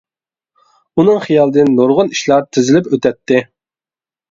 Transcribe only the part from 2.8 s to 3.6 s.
ئۆتەتتى.